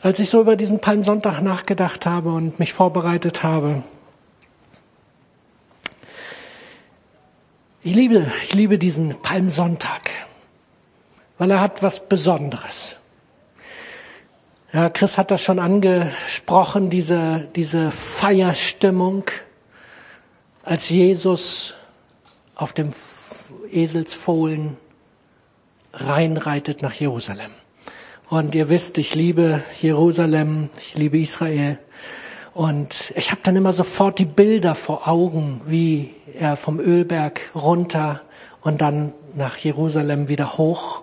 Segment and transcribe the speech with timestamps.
[0.00, 3.82] Als ich so über diesen Palmsonntag nachgedacht habe und mich vorbereitet habe,
[7.82, 10.10] ich liebe, ich liebe diesen Palmsonntag,
[11.38, 12.98] weil er hat was Besonderes.
[14.72, 19.24] Ja, Chris hat das schon angesprochen, diese, diese Feierstimmung,
[20.62, 21.74] als Jesus
[22.54, 22.90] auf dem
[23.70, 24.76] Eselsfohlen
[25.92, 27.50] reinreitet nach Jerusalem.
[28.30, 31.78] Und ihr wisst, ich liebe Jerusalem, ich liebe Israel.
[32.52, 38.20] Und ich habe dann immer sofort die Bilder vor Augen, wie er vom Ölberg runter
[38.60, 41.00] und dann nach Jerusalem wieder hoch.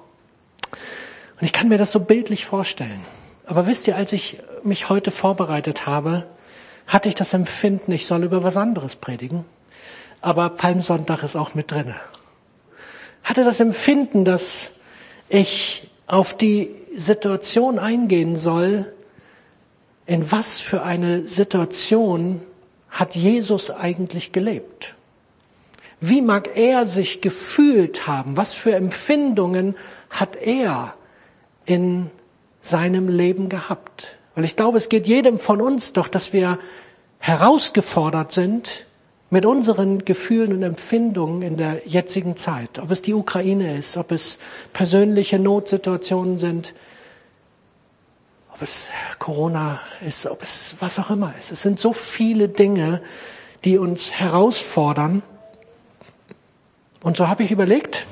[0.72, 3.02] Und ich kann mir das so bildlich vorstellen.
[3.48, 6.28] Aber wisst ihr, als ich mich heute vorbereitet habe,
[6.86, 9.46] hatte ich das Empfinden, ich soll über was anderes predigen.
[10.22, 11.96] Aber Palmsonntag ist auch mit drinne.
[13.24, 14.74] Hatte das Empfinden, dass
[15.28, 18.92] ich auf die Situation eingehen soll,
[20.06, 22.42] in was für eine Situation
[22.90, 24.96] hat Jesus eigentlich gelebt?
[26.00, 28.38] Wie mag er sich gefühlt haben?
[28.38, 29.76] Was für Empfindungen
[30.10, 30.94] hat er
[31.66, 32.12] in
[32.62, 34.18] seinem Leben gehabt?
[34.36, 36.60] Weil ich glaube, es geht jedem von uns doch, dass wir
[37.20, 38.86] herausgefordert sind,
[39.36, 44.14] mit unseren Gefühlen und Empfindungen in der jetzigen Zeit, ob es die Ukraine ist, ob
[44.14, 44.40] es
[44.72, 46.74] persönliche Notsituationen sind,
[48.54, 51.52] ob es Corona ist, ob es was auch immer ist.
[51.52, 53.02] Es sind so viele Dinge,
[53.66, 55.22] die uns herausfordern.
[57.04, 58.06] Und so habe ich überlegt,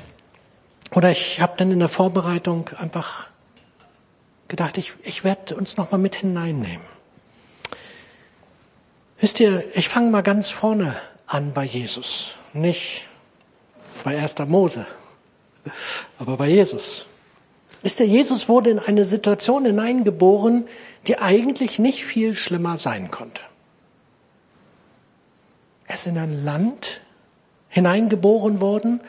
[0.94, 3.28] oder ich habe dann in der Vorbereitung einfach
[4.48, 6.84] gedacht, ich, ich werde uns nochmal mit hineinnehmen.
[9.20, 10.94] Wisst ihr, ich fange mal ganz vorne
[11.26, 12.34] an bei Jesus.
[12.52, 13.06] Nicht
[14.02, 14.38] bei 1.
[14.46, 14.86] Mose,
[16.18, 17.06] aber bei Jesus.
[17.82, 20.66] Wisst ihr, Jesus wurde in eine Situation hineingeboren,
[21.06, 23.42] die eigentlich nicht viel schlimmer sein konnte.
[25.86, 27.02] Er ist in ein Land
[27.68, 29.00] hineingeboren worden,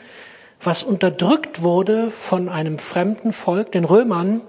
[0.60, 4.42] was unterdrückt wurde von einem fremden Volk, den Römern,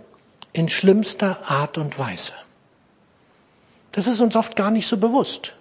[0.53, 2.33] in schlimmster Art und Weise.
[3.91, 5.55] Das ist uns oft gar nicht so bewusst.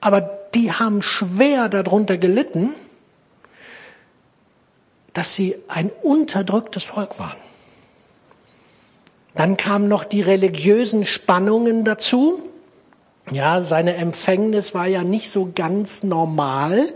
[0.00, 0.20] Aber
[0.54, 2.70] die haben schwer darunter gelitten,
[5.12, 7.36] dass sie ein unterdrücktes Volk waren.
[9.34, 12.42] Dann kamen noch die religiösen Spannungen dazu.
[13.30, 16.92] Ja, seine Empfängnis war ja nicht so ganz normal.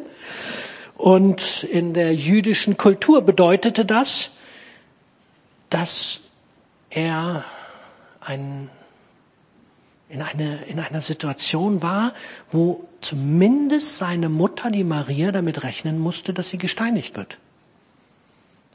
[0.97, 4.33] Und in der jüdischen Kultur bedeutete das,
[5.71, 6.21] dass
[6.91, 7.45] er
[8.21, 8.69] ein
[10.09, 12.15] in, eine, in einer Situation war,
[12.51, 17.39] wo zumindest seine Mutter, die Maria, damit rechnen musste, dass sie gesteinigt wird.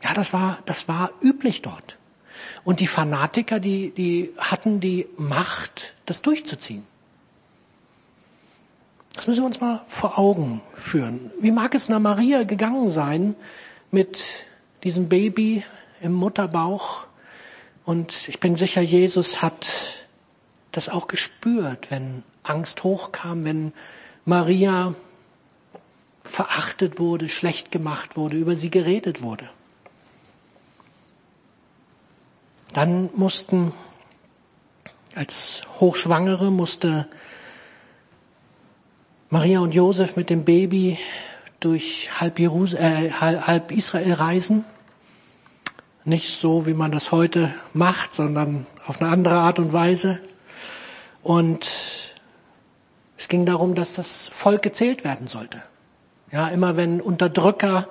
[0.04, 1.98] Ja, das war, das war üblich dort.
[2.64, 6.86] Und die Fanatiker, die, die hatten die Macht, das durchzuziehen.
[9.14, 11.32] Das müssen wir uns mal vor Augen führen.
[11.40, 13.36] Wie mag es nach Maria gegangen sein
[13.92, 14.24] mit
[14.84, 15.64] diesem Baby
[16.02, 17.06] im Mutterbauch?
[17.86, 20.03] Und ich bin sicher, Jesus hat
[20.74, 23.72] das auch gespürt, wenn Angst hochkam, wenn
[24.26, 24.94] Maria
[26.24, 29.50] verachtet wurde, schlecht gemacht wurde, über sie geredet wurde.
[32.74, 33.72] Dann mussten,
[35.16, 37.08] als Hochschwangere musste
[39.30, 40.98] Maria und Josef mit dem Baby
[41.60, 44.66] durch halb, äh, halb Israel reisen.
[46.04, 50.20] Nicht so, wie man das heute macht, sondern auf eine andere Art und Weise.
[51.24, 52.14] Und
[53.18, 55.62] es ging darum, dass das Volk gezählt werden sollte.
[56.32, 57.88] Ja, immer wenn Unterdrücker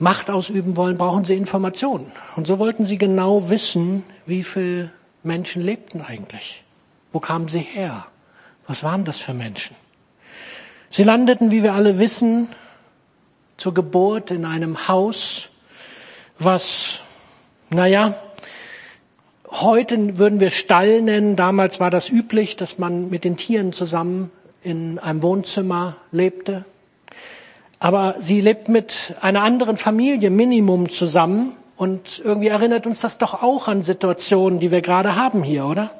[0.00, 2.12] Macht ausüben wollen, brauchen sie Informationen.
[2.36, 4.92] Und so wollten sie genau wissen, wie viele
[5.24, 6.62] Menschen lebten eigentlich.
[7.10, 8.06] Wo kamen sie her?
[8.68, 9.74] Was waren das für Menschen?
[10.88, 12.46] Sie landeten, wie wir alle wissen,
[13.56, 15.48] zur Geburt in einem Haus,
[16.38, 17.00] was,
[17.70, 18.14] naja,
[19.50, 21.34] Heute würden wir Stall nennen.
[21.34, 24.30] Damals war das üblich, dass man mit den Tieren zusammen
[24.60, 26.66] in einem Wohnzimmer lebte.
[27.78, 31.56] Aber sie lebt mit einer anderen Familie Minimum zusammen.
[31.76, 35.92] Und irgendwie erinnert uns das doch auch an Situationen, die wir gerade haben hier, oder?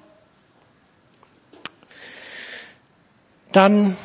[3.53, 3.97] Dann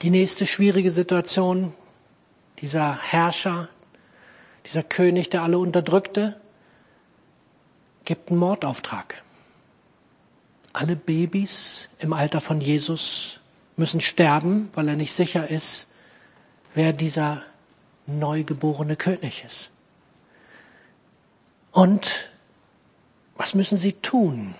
[0.00, 1.74] die nächste schwierige Situation.
[2.60, 3.68] Dieser Herrscher,
[4.64, 6.40] dieser König, der alle unterdrückte,
[8.04, 9.22] gibt einen Mordauftrag.
[10.72, 13.40] Alle Babys im Alter von Jesus
[13.76, 15.92] müssen sterben, weil er nicht sicher ist,
[16.74, 17.42] wer dieser
[18.06, 19.70] neugeborene König ist.
[21.72, 22.28] Und
[23.36, 24.54] Was müssen sie tun?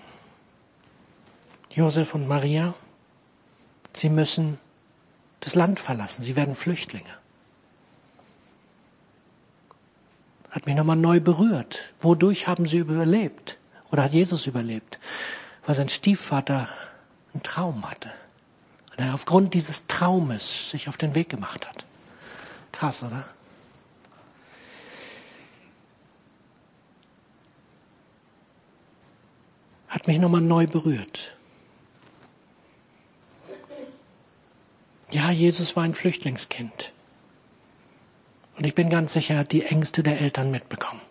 [1.71, 2.73] Josef und Maria,
[3.93, 4.59] sie müssen
[5.39, 6.23] das Land verlassen.
[6.23, 7.09] Sie werden Flüchtlinge.
[10.55, 11.93] Hat mich nochmal neu berührt.
[11.99, 13.57] Wodurch haben sie überlebt?
[13.91, 14.99] Oder hat Jesus überlebt?
[15.65, 16.69] Weil sein Stiefvater
[17.33, 18.09] einen Traum hatte.
[18.91, 21.85] Und er aufgrund dieses Traumes sich auf den Weg gemacht hat.
[22.71, 23.25] Krass, oder?
[29.89, 31.35] Hat mich nochmal neu berührt.
[35.11, 36.93] Ja, Jesus war ein Flüchtlingskind.
[38.57, 41.01] Und ich bin ganz sicher, er hat die Ängste der Eltern mitbekommen.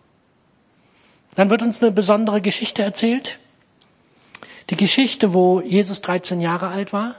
[1.35, 3.39] Dann wird uns eine besondere Geschichte erzählt.
[4.69, 7.15] Die Geschichte, wo Jesus 13 Jahre alt war,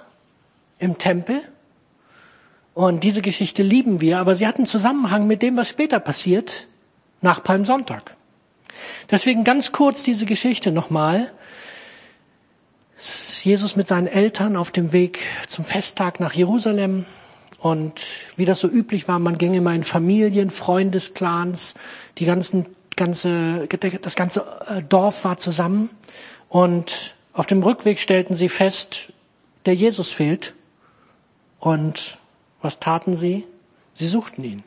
[0.78, 1.40] im Tempel.
[2.74, 6.66] Und diese Geschichte lieben wir, aber sie hat einen Zusammenhang mit dem, was später passiert,
[7.20, 8.16] nach Palmsonntag.
[9.10, 11.32] Deswegen ganz kurz diese Geschichte nochmal.
[13.42, 17.06] Jesus mit seinen Eltern auf dem Weg zum Festtag nach Jerusalem.
[17.58, 18.04] Und
[18.36, 21.74] wie das so üblich war, man ging immer in Familien, Freundesclans,
[22.18, 22.66] die ganzen,
[22.96, 23.66] ganze,
[24.02, 25.90] das ganze äh, Dorf war zusammen.
[26.48, 29.12] Und auf dem Rückweg stellten sie fest,
[29.64, 30.54] der Jesus fehlt.
[31.58, 32.18] Und
[32.62, 33.44] was taten sie?
[33.94, 34.64] Sie suchten ihn.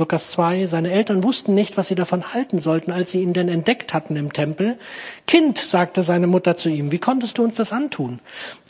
[0.00, 3.50] Lukas 2, seine Eltern wussten nicht, was sie davon halten sollten, als sie ihn denn
[3.50, 4.78] entdeckt hatten im Tempel.
[5.26, 8.18] Kind, sagte seine Mutter zu ihm, wie konntest du uns das antun?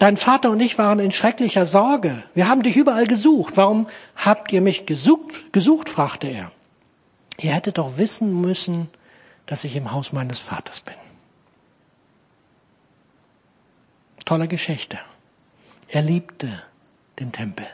[0.01, 2.25] Dein Vater und ich waren in schrecklicher Sorge.
[2.35, 3.57] Wir haben dich überall gesucht.
[3.57, 3.87] Warum
[4.17, 5.53] habt ihr mich gesucht?
[5.53, 6.51] gesucht fragte er.
[7.39, 8.89] Ihr hättet doch wissen müssen,
[9.47, 10.97] dass ich im Haus meines Vaters bin.
[14.25, 14.99] Tolle Geschichte.
[15.87, 16.49] Er liebte
[17.21, 17.67] den Tempel.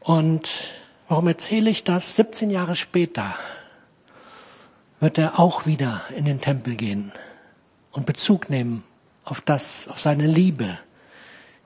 [0.00, 0.70] Und
[1.08, 2.16] Warum erzähle ich das?
[2.16, 3.34] 17 Jahre später
[5.00, 7.12] wird er auch wieder in den Tempel gehen
[7.92, 8.84] und Bezug nehmen
[9.24, 10.78] auf das, auf seine Liebe,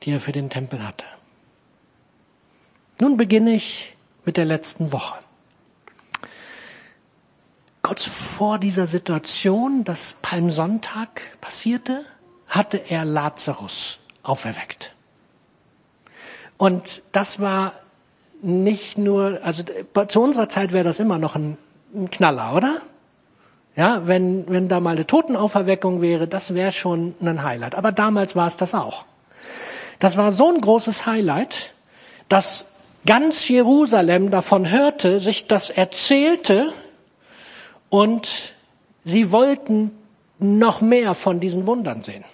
[0.03, 1.05] die er für den Tempel hatte.
[3.00, 5.19] Nun beginne ich mit der letzten Woche.
[7.83, 12.05] Kurz vor dieser Situation, dass Palmsonntag passierte,
[12.47, 14.94] hatte er Lazarus auferweckt.
[16.59, 17.81] Und das war
[18.43, 19.62] nicht nur, also
[20.09, 21.56] zu unserer Zeit wäre das immer noch ein,
[21.94, 22.83] ein Knaller, oder?
[23.75, 27.75] Ja, wenn, wenn da mal eine Totenauferweckung wäre, das wäre schon ein Highlight.
[27.75, 29.06] Aber damals war es das auch.
[29.99, 31.73] Das war so ein großes Highlight,
[32.29, 32.67] dass
[33.06, 36.73] ganz Jerusalem davon hörte, sich das erzählte
[37.89, 38.53] und
[39.05, 39.93] sie wollten
[40.39, 42.25] noch mehr von diesen Wundern sehen.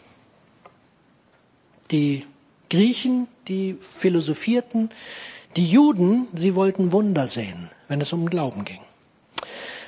[1.91, 2.27] Die
[2.71, 4.91] Griechen, die philosophierten,
[5.59, 8.79] die Juden, sie wollten Wunder sehen, wenn es um Glauben ging.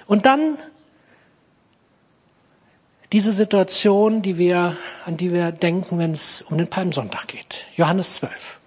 [0.09, 0.59] Und dann
[3.13, 7.67] diese Situation, die wir, an die wir denken, wenn es um den Palmsonntag geht.
[7.77, 8.59] Johannes 12.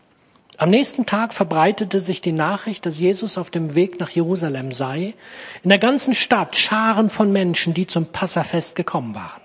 [0.56, 5.14] Am nächsten Tag verbreitete sich die Nachricht, dass Jesus auf dem Weg nach Jerusalem sei.
[5.62, 9.42] In der ganzen Stadt Scharen von Menschen, die zum Passafest gekommen waren.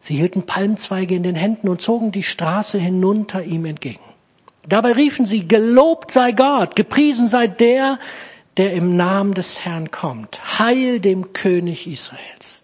[0.00, 4.13] Sie hielten Palmzweige in den Händen und zogen die Straße hinunter ihm entgegen.
[4.66, 7.98] Dabei riefen sie, gelobt sei Gott, gepriesen sei der,
[8.56, 10.58] der im Namen des Herrn kommt.
[10.58, 12.62] Heil dem König Israels.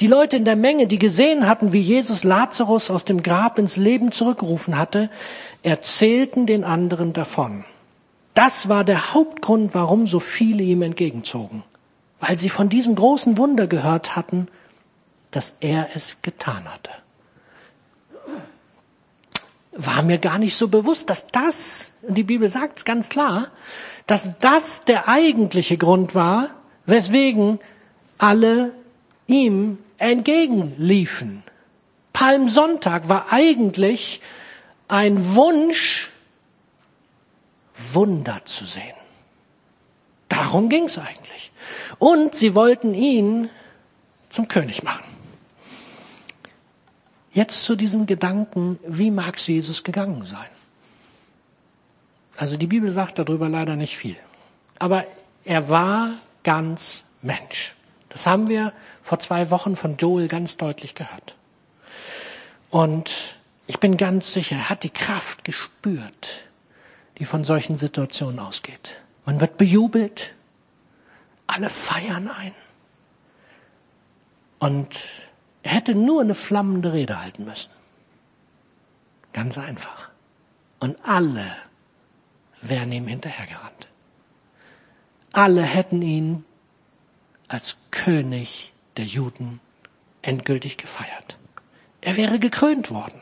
[0.00, 3.76] Die Leute in der Menge, die gesehen hatten, wie Jesus Lazarus aus dem Grab ins
[3.76, 5.08] Leben zurückgerufen hatte,
[5.62, 7.64] erzählten den anderen davon.
[8.34, 11.62] Das war der Hauptgrund, warum so viele ihm entgegenzogen,
[12.20, 14.48] weil sie von diesem großen Wunder gehört hatten,
[15.30, 16.90] dass er es getan hatte
[19.76, 23.48] war mir gar nicht so bewusst, dass das, die Bibel sagt es ganz klar,
[24.06, 26.50] dass das der eigentliche Grund war,
[26.86, 27.58] weswegen
[28.18, 28.74] alle
[29.26, 31.42] ihm entgegenliefen.
[32.12, 34.20] Palmsonntag war eigentlich
[34.88, 36.10] ein Wunsch,
[37.92, 38.94] Wunder zu sehen.
[40.28, 41.52] Darum ging es eigentlich.
[41.98, 43.50] Und sie wollten ihn
[44.28, 45.04] zum König machen.
[47.36, 50.48] Jetzt zu diesem Gedanken, wie mag Jesus gegangen sein?
[52.34, 54.16] Also die Bibel sagt darüber leider nicht viel.
[54.78, 55.04] Aber
[55.44, 56.12] er war
[56.44, 57.74] ganz Mensch.
[58.08, 61.36] Das haben wir vor zwei Wochen von Joel ganz deutlich gehört.
[62.70, 66.44] Und ich bin ganz sicher, er hat die Kraft gespürt,
[67.18, 68.96] die von solchen Situationen ausgeht.
[69.26, 70.32] Man wird bejubelt,
[71.46, 72.54] alle feiern ein.
[74.58, 75.25] Und
[75.66, 77.72] er hätte nur eine flammende Rede halten müssen.
[79.32, 80.10] Ganz einfach.
[80.78, 81.44] Und alle
[82.62, 83.88] wären ihm hinterhergerannt.
[85.32, 86.44] Alle hätten ihn
[87.48, 89.60] als König der Juden
[90.22, 91.36] endgültig gefeiert.
[92.00, 93.20] Er wäre gekrönt worden.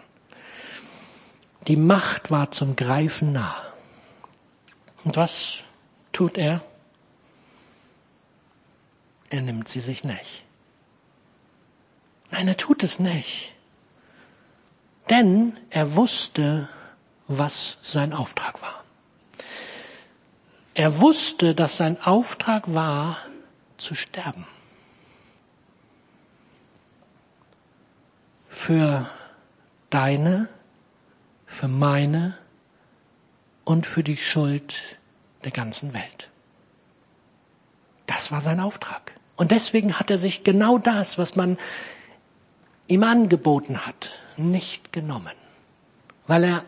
[1.66, 3.56] Die Macht war zum Greifen nah.
[5.02, 5.60] Und was
[6.12, 6.62] tut er?
[9.30, 10.43] Er nimmt sie sich nicht.
[12.34, 13.52] Nein, er tut es nicht.
[15.08, 16.68] Denn er wusste,
[17.28, 18.82] was sein Auftrag war.
[20.74, 23.18] Er wusste, dass sein Auftrag war,
[23.76, 24.48] zu sterben.
[28.48, 29.08] Für
[29.90, 30.48] deine,
[31.46, 32.36] für meine
[33.62, 34.98] und für die Schuld
[35.44, 36.30] der ganzen Welt.
[38.06, 39.12] Das war sein Auftrag.
[39.36, 41.58] Und deswegen hat er sich genau das, was man
[42.86, 45.32] ihm angeboten hat, nicht genommen,
[46.26, 46.64] weil er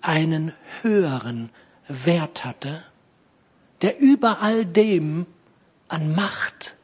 [0.00, 1.50] einen höheren
[1.88, 2.82] Wert hatte
[3.82, 5.26] der über all dem
[5.88, 6.74] an Macht,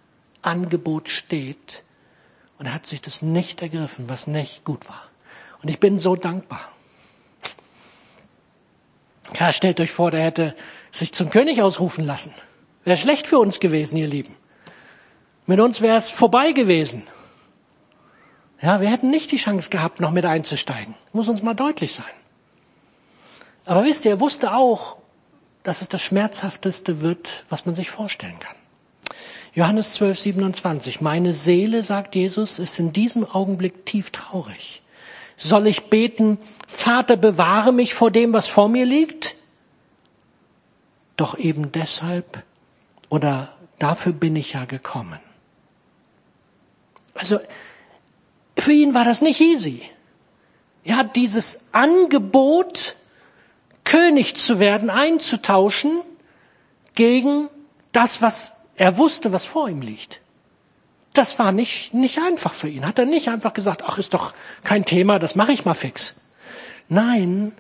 [0.42, 1.82] Angebot steht.
[2.58, 5.02] Und er hat sich das nicht ergriffen, was nicht gut war.
[5.62, 6.60] Und ich bin so dankbar.
[9.38, 10.54] Ja, stellt euch vor, der hätte
[10.92, 12.32] sich zum König ausrufen lassen.
[12.84, 14.36] Wäre schlecht für uns gewesen, ihr Lieben.
[15.46, 17.06] Mit uns wäre es vorbei gewesen.
[18.60, 20.94] Ja, wir hätten nicht die Chance gehabt, noch mit einzusteigen.
[21.12, 22.06] Muss uns mal deutlich sein.
[23.64, 24.96] Aber wisst ihr, er wusste auch,
[25.62, 28.56] dass es das Schmerzhafteste wird, was man sich vorstellen kann.
[29.54, 31.00] Johannes 12, 27.
[31.00, 34.82] Meine Seele, sagt Jesus, ist in diesem Augenblick tief traurig.
[35.36, 39.36] Soll ich beten, Vater, bewahre mich vor dem, was vor mir liegt?
[41.16, 42.42] Doch eben deshalb
[43.08, 45.20] oder dafür bin ich ja gekommen.
[47.14, 47.38] Also,
[48.58, 49.82] für ihn war das nicht easy.
[50.84, 52.96] Er hat dieses Angebot
[53.84, 56.00] König zu werden, einzutauschen
[56.94, 57.48] gegen
[57.92, 60.20] das, was er wusste, was vor ihm liegt.
[61.12, 62.86] Das war nicht, nicht einfach für ihn.
[62.86, 64.34] Hat er nicht einfach gesagt, ach, ist doch
[64.64, 66.16] kein Thema, das mache ich mal fix.
[66.88, 67.52] Nein,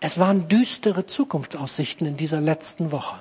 [0.00, 3.20] es waren düstere Zukunftsaussichten in dieser letzten Woche.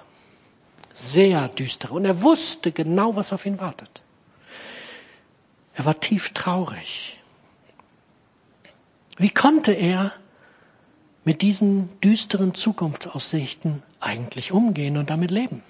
[0.94, 1.94] Sehr düstere.
[1.94, 4.02] Und er wusste genau, was auf ihn wartet.
[5.78, 7.20] Er war tief traurig.
[9.18, 10.12] Wie konnte er
[11.24, 15.62] mit diesen düsteren Zukunftsaussichten eigentlich umgehen und damit leben?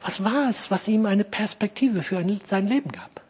[0.00, 3.20] Was war es, was ihm eine Perspektive für sein Leben gab?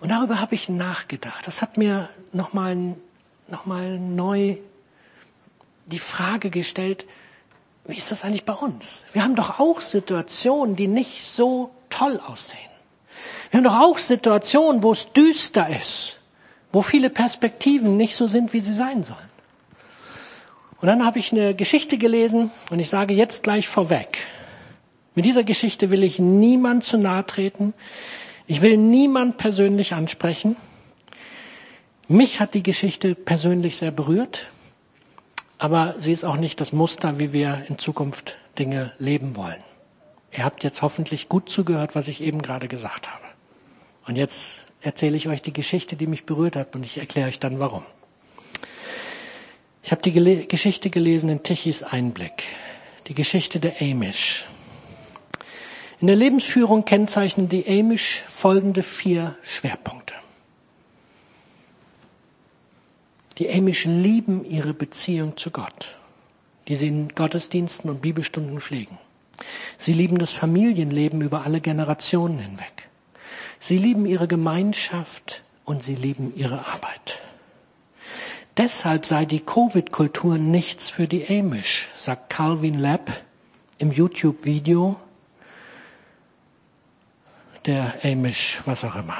[0.00, 1.46] Und darüber habe ich nachgedacht.
[1.46, 2.96] Das hat mir nochmal
[3.48, 4.58] noch mal neu
[5.86, 7.06] die Frage gestellt,
[7.86, 9.04] wie ist das eigentlich bei uns?
[9.14, 12.69] Wir haben doch auch Situationen, die nicht so toll aussehen.
[13.50, 16.18] Wir haben doch auch Situationen, wo es düster ist,
[16.72, 19.30] wo viele Perspektiven nicht so sind, wie sie sein sollen.
[20.80, 24.18] Und dann habe ich eine Geschichte gelesen und ich sage jetzt gleich vorweg,
[25.14, 27.74] mit dieser Geschichte will ich niemand zu nahe treten.
[28.46, 30.56] Ich will niemand persönlich ansprechen.
[32.08, 34.48] Mich hat die Geschichte persönlich sehr berührt,
[35.58, 39.62] aber sie ist auch nicht das Muster, wie wir in Zukunft Dinge leben wollen.
[40.32, 43.24] Ihr habt jetzt hoffentlich gut zugehört, was ich eben gerade gesagt habe.
[44.06, 47.38] Und jetzt erzähle ich euch die Geschichte, die mich berührt hat und ich erkläre euch
[47.38, 47.84] dann warum.
[49.82, 52.44] Ich habe die Gele Geschichte gelesen in Tichys Einblick,
[53.08, 54.44] die Geschichte der Amish.
[56.00, 60.14] In der Lebensführung kennzeichnen die Amish folgende vier Schwerpunkte.
[63.38, 65.96] Die Amish lieben ihre Beziehung zu Gott,
[66.68, 68.98] die sie in Gottesdiensten und Bibelstunden pflegen.
[69.76, 72.88] Sie lieben das Familienleben über alle Generationen hinweg.
[73.58, 77.20] Sie lieben ihre Gemeinschaft und sie lieben ihre Arbeit.
[78.56, 83.10] Deshalb sei die Covid-Kultur nichts für die Amish, sagt Calvin Lapp
[83.78, 84.96] im YouTube-Video
[87.66, 89.16] der Amish, was auch immer.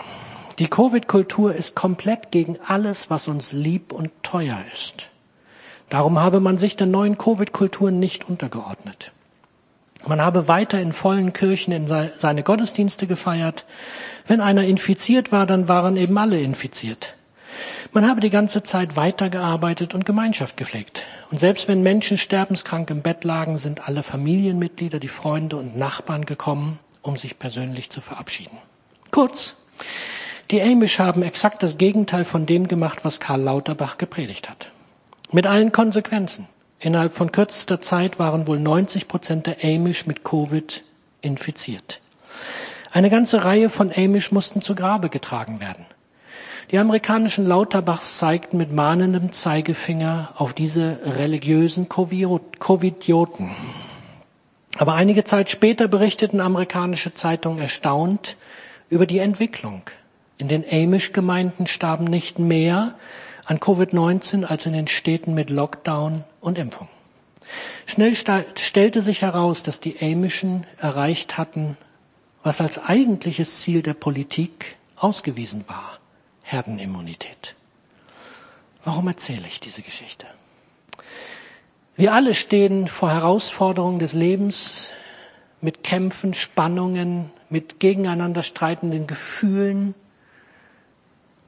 [0.59, 5.09] Die Covid-Kultur ist komplett gegen alles, was uns lieb und teuer ist.
[5.89, 9.13] Darum habe man sich der neuen Covid-Kultur nicht untergeordnet.
[10.07, 13.67] Man habe weiter in vollen Kirchen in seine Gottesdienste gefeiert.
[14.27, 17.15] Wenn einer infiziert war, dann waren eben alle infiziert.
[17.93, 21.07] Man habe die ganze Zeit weitergearbeitet und Gemeinschaft gepflegt.
[21.31, 26.25] Und selbst wenn Menschen sterbenskrank im Bett lagen, sind alle Familienmitglieder, die Freunde und Nachbarn
[26.25, 28.59] gekommen, um sich persönlich zu verabschieden.
[29.11, 29.57] Kurz,
[30.51, 34.71] die Amish haben exakt das Gegenteil von dem gemacht, was Karl Lauterbach gepredigt hat.
[35.33, 36.49] Mit allen Konsequenzen.
[36.81, 40.83] Innerhalb von kürzester Zeit waren wohl 90 Prozent der Amish mit Covid
[41.21, 42.01] infiziert.
[42.91, 45.85] Eine ganze Reihe von Amish mussten zu Grabe getragen werden.
[46.71, 53.51] Die amerikanischen Lauterbachs zeigten mit mahnendem Zeigefinger auf diese religiösen Covidioten.
[54.79, 58.37] Aber einige Zeit später berichteten amerikanische Zeitungen erstaunt
[58.89, 59.83] über die Entwicklung
[60.41, 62.95] In den Amish-Gemeinden starben nicht mehr
[63.51, 66.87] an Covid-19 als in den Städten mit Lockdown und Impfung.
[67.85, 71.77] Schnell stellte sich heraus, dass die Amischen erreicht hatten,
[72.45, 75.99] was als eigentliches Ziel der Politik ausgewiesen war.
[76.45, 77.57] Herdenimmunität.
[78.85, 80.27] Warum erzähle ich diese Geschichte?
[81.97, 84.93] Wir alle stehen vor Herausforderungen des Lebens
[85.61, 89.97] mit Kämpfen, Spannungen, mit gegeneinander streitenden Gefühlen.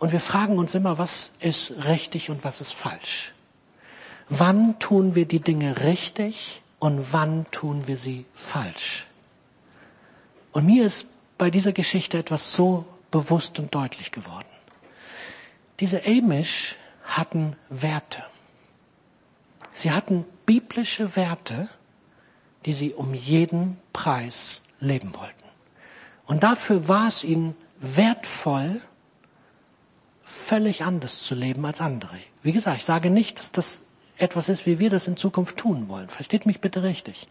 [0.02, 3.35] Und wir fragen uns immer, was ist richtig und was ist falsch?
[4.28, 9.06] Wann tun wir die Dinge richtig und wann tun wir sie falsch?
[10.50, 11.06] Und mir ist
[11.38, 14.49] bei dieser Geschichte etwas so bewusst und deutlich geworden.
[15.78, 18.25] Diese Amish hatten Werte.
[19.73, 21.68] Sie hatten biblische Werte,
[22.66, 25.49] die sie um jeden Preis leben wollten.
[26.26, 28.80] Und dafür war es ihnen wertvoll,
[30.23, 32.17] völlig anders zu leben als andere.
[32.43, 33.83] Wie gesagt, ich sage nicht, dass das
[34.19, 36.09] etwas ist, wie wir das in Zukunft tun wollen.
[36.09, 37.26] Versteht mich bitte richtig.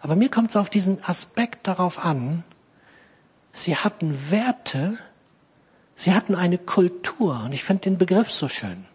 [0.00, 2.44] Aber mir kommt es auf diesen Aspekt darauf an,
[3.52, 4.98] sie hatten Werte,
[5.94, 8.86] sie hatten eine Kultur, und ich finde den Begriff so schön.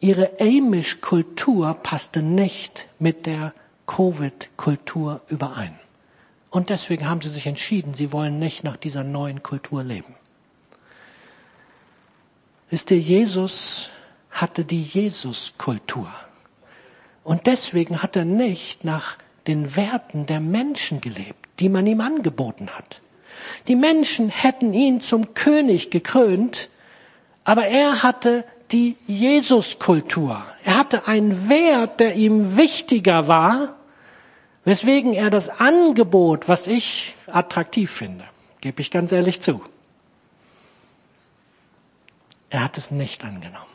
[0.00, 3.52] Ihre Amish-Kultur passte nicht mit der
[3.86, 5.78] Covid-Kultur überein.
[6.50, 10.14] Und deswegen haben sie sich entschieden, sie wollen nicht nach dieser neuen Kultur leben.
[12.70, 13.90] Wisst ihr, Jesus
[14.30, 16.10] hatte die Jesus-Kultur.
[17.24, 22.68] Und deswegen hat er nicht nach den Werten der Menschen gelebt, die man ihm angeboten
[22.70, 23.00] hat.
[23.66, 26.68] Die Menschen hätten ihn zum König gekrönt,
[27.44, 30.44] aber er hatte die Jesus-Kultur.
[30.64, 33.76] Er hatte einen Wert, der ihm wichtiger war,
[34.64, 38.24] weswegen er das Angebot, was ich attraktiv finde,
[38.60, 39.62] gebe ich ganz ehrlich zu,
[42.50, 43.66] er hat es nicht angenommen.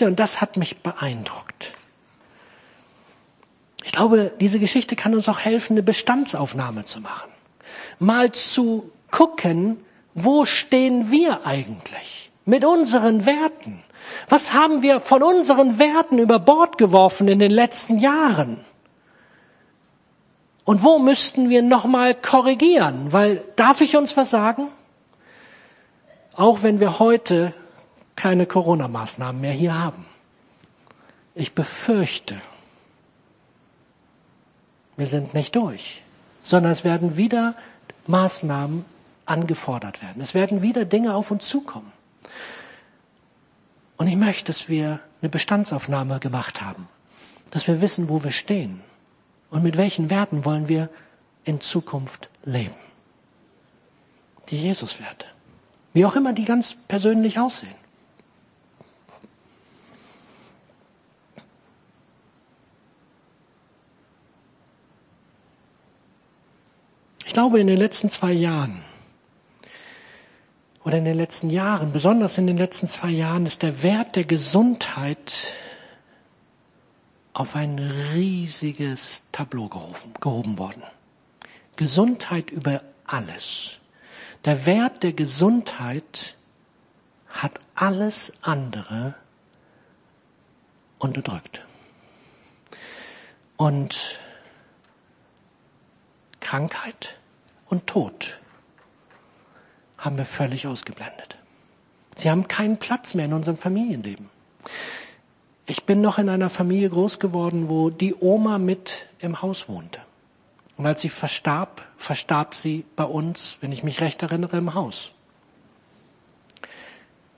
[0.00, 1.72] Und das hat mich beeindruckt.
[3.84, 7.30] Ich glaube, diese Geschichte kann uns auch helfen, eine Bestandsaufnahme zu machen.
[7.98, 13.82] Mal zu gucken, wo stehen wir eigentlich mit unseren Werten?
[14.28, 18.64] Was haben wir von unseren Werten über Bord geworfen in den letzten Jahren?
[20.64, 23.12] Und wo müssten wir nochmal korrigieren?
[23.12, 24.68] Weil, darf ich uns was sagen?
[26.36, 27.54] Auch wenn wir heute
[28.16, 30.06] keine Corona-Maßnahmen mehr hier haben.
[31.34, 32.40] Ich befürchte,
[34.96, 36.02] wir sind nicht durch,
[36.42, 37.54] sondern es werden wieder
[38.06, 38.84] Maßnahmen
[39.26, 40.22] angefordert werden.
[40.22, 41.92] Es werden wieder Dinge auf uns zukommen.
[43.96, 46.88] Und ich möchte, dass wir eine Bestandsaufnahme gemacht haben,
[47.50, 48.82] dass wir wissen, wo wir stehen
[49.50, 50.90] und mit welchen Werten wollen wir
[51.44, 52.74] in Zukunft leben.
[54.50, 55.26] Die Jesuswerte.
[55.94, 57.74] Wie auch immer die ganz persönlich aussehen.
[67.24, 68.82] Ich glaube, in den letzten zwei Jahren
[70.84, 74.24] oder in den letzten Jahren, besonders in den letzten zwei Jahren, ist der Wert der
[74.24, 75.54] Gesundheit
[77.32, 77.78] auf ein
[78.14, 80.82] riesiges Tableau gehoben, worden.
[81.76, 83.80] Gesundheit über alles.
[84.44, 86.36] Der Wert der Gesundheit
[87.28, 89.14] hat alles andere
[90.98, 91.64] unterdrückt.
[93.56, 94.18] Und
[96.40, 97.18] Krankheit
[97.66, 98.38] und Tod
[99.96, 101.38] haben wir völlig ausgeblendet.
[102.16, 104.28] Sie haben keinen Platz mehr in unserem Familienleben.
[105.66, 110.00] Ich bin noch in einer Familie groß geworden, wo die Oma mit im Haus wohnte.
[110.76, 115.12] Und als sie verstarb, verstarb sie bei uns, wenn ich mich recht erinnere, im Haus.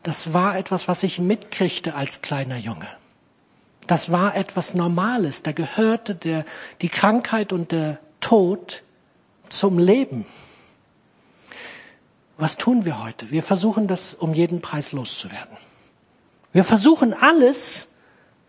[0.02, 2.86] Das war etwas, was ich mitkriegte als kleiner Junge.
[3.86, 5.42] Das war etwas Normales.
[5.42, 6.44] Da gehörte der,
[6.80, 8.82] die Krankheit und der Tod
[9.48, 10.26] zum Leben.
[12.36, 13.30] Was tun wir heute?
[13.30, 15.56] Wir versuchen das um jeden Preis loszuwerden.
[16.52, 17.88] Wir versuchen alles,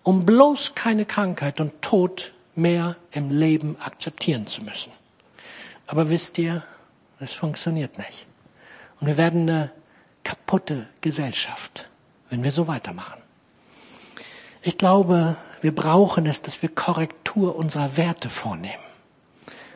[0.03, 4.91] um bloß keine Krankheit und Tod mehr im Leben akzeptieren zu müssen.
[5.87, 6.63] Aber wisst ihr,
[7.19, 8.27] es funktioniert nicht.
[8.99, 9.71] Und wir werden eine
[10.23, 11.89] kaputte Gesellschaft,
[12.29, 13.21] wenn wir so weitermachen.
[14.61, 18.83] Ich glaube, wir brauchen es, dass wir Korrektur unserer Werte vornehmen.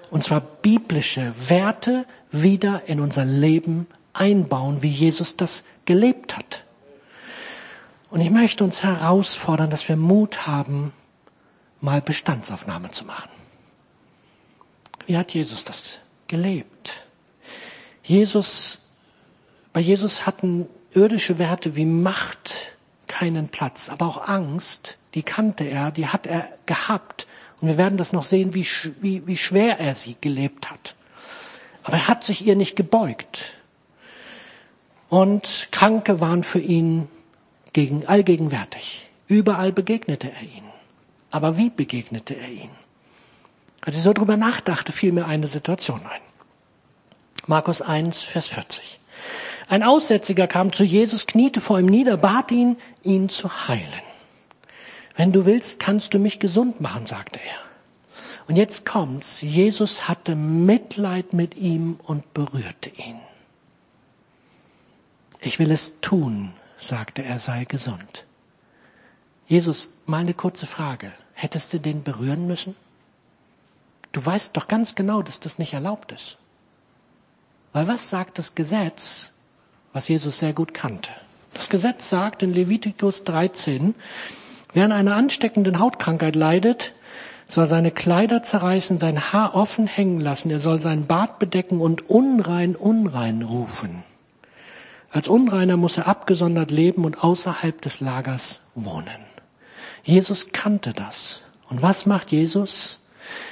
[0.09, 6.65] Und zwar biblische Werte wieder in unser Leben einbauen, wie Jesus das gelebt hat.
[8.09, 10.91] Und ich möchte uns herausfordern, dass wir Mut haben,
[11.81, 13.29] mal Bestandsaufnahme zu machen.
[15.05, 17.05] Wie hat Jesus das gelebt?
[18.03, 18.81] Jesus
[19.73, 22.75] Bei Jesus hatten irdische Werte wie Macht
[23.07, 27.27] keinen Platz, aber auch Angst, die kannte er, die hat er gehabt.
[27.59, 28.67] Und wir werden das noch sehen, wie,
[28.99, 30.95] wie, wie schwer er sie gelebt hat.
[31.83, 33.57] Aber er hat sich ihr nicht gebeugt.
[35.09, 37.09] Und Kranke waren für ihn
[37.73, 39.09] gegen, allgegenwärtig.
[39.27, 40.70] Überall begegnete er ihnen.
[41.31, 42.75] Aber wie begegnete er ihnen?
[43.81, 46.21] Als ich so drüber nachdachte, fiel mir eine Situation ein.
[47.47, 48.99] Markus 1, Vers 40.
[49.67, 53.87] Ein Aussätziger kam zu Jesus, kniete vor ihm nieder, bat ihn, ihn zu heilen.
[55.15, 57.57] Wenn du willst, kannst du mich gesund machen, sagte er.
[58.47, 59.41] Und jetzt kommt's.
[59.41, 63.19] Jesus hatte Mitleid mit ihm und berührte ihn.
[65.39, 68.25] Ich will es tun, sagte er, sei gesund.
[69.47, 71.11] Jesus, mal eine kurze Frage.
[71.41, 72.75] Hättest du den berühren müssen?
[74.11, 76.37] Du weißt doch ganz genau, dass das nicht erlaubt ist.
[77.73, 79.31] Weil was sagt das Gesetz,
[79.91, 81.09] was Jesus sehr gut kannte?
[81.55, 83.95] Das Gesetz sagt in Levitikus 13,
[84.73, 86.93] wer an einer ansteckenden Hautkrankheit leidet,
[87.47, 92.07] soll seine Kleider zerreißen, sein Haar offen hängen lassen, er soll seinen Bart bedecken und
[92.07, 94.03] unrein, unrein rufen.
[95.09, 99.30] Als Unreiner muss er abgesondert leben und außerhalb des Lagers wohnen.
[100.03, 101.41] Jesus kannte das.
[101.69, 102.99] Und was macht Jesus?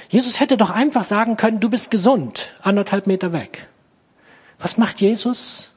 [0.08, 3.68] Jesus hätte doch einfach sagen können, du bist gesund, anderthalb Meter weg.
[4.58, 5.70] Was macht Jesus?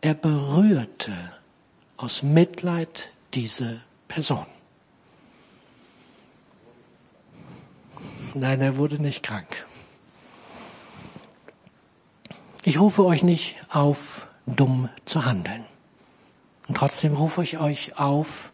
[0.00, 1.12] Er berührte
[1.96, 4.46] aus Mitleid diese Person.
[8.34, 9.66] Nein, er wurde nicht krank.
[12.64, 15.64] Ich rufe euch nicht auf, dumm zu handeln.
[16.68, 18.49] Und trotzdem rufe ich euch auf,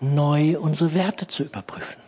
[0.00, 2.00] neu unsere Werte zu überprüfen.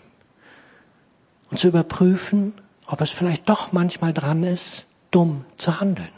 [1.50, 2.54] Und zu überprüfen,
[2.86, 6.12] ob es vielleicht doch manchmal dran ist, dumm zu handeln.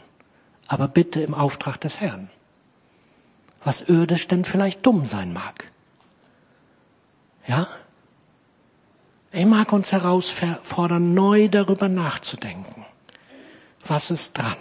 [0.67, 2.29] Aber bitte im Auftrag des Herrn.
[3.63, 5.71] Was irdisch denn vielleicht dumm sein mag.
[7.47, 7.67] Ja?
[9.31, 12.85] Ich mag uns herausfordern, neu darüber nachzudenken.
[13.85, 14.57] Was ist dran?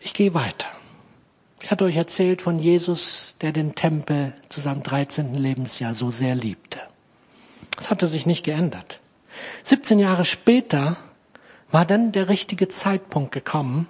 [0.00, 0.66] Ich gehe weiter.
[1.64, 5.32] Ich hatte euch erzählt von Jesus, der den Tempel zu seinem 13.
[5.32, 6.78] Lebensjahr so sehr liebte.
[7.76, 9.00] Das hatte sich nicht geändert.
[9.62, 10.98] 17 Jahre später
[11.70, 13.88] war dann der richtige Zeitpunkt gekommen,